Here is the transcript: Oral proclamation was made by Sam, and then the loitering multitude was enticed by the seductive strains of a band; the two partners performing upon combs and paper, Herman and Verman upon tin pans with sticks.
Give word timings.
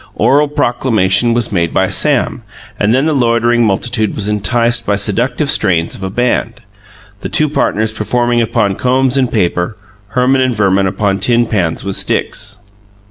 Oral 0.15 0.47
proclamation 0.47 1.35
was 1.35 1.51
made 1.51 1.71
by 1.71 1.87
Sam, 1.87 2.41
and 2.79 2.91
then 2.91 3.05
the 3.05 3.13
loitering 3.13 3.63
multitude 3.63 4.15
was 4.15 4.27
enticed 4.27 4.83
by 4.83 4.95
the 4.95 4.97
seductive 4.97 5.51
strains 5.51 5.93
of 5.93 6.01
a 6.01 6.09
band; 6.09 6.53
the 7.19 7.29
two 7.29 7.47
partners 7.47 7.91
performing 7.93 8.41
upon 8.41 8.73
combs 8.73 9.15
and 9.15 9.31
paper, 9.31 9.75
Herman 10.07 10.41
and 10.41 10.55
Verman 10.55 10.87
upon 10.87 11.19
tin 11.19 11.45
pans 11.45 11.83
with 11.83 11.95
sticks. 11.97 12.57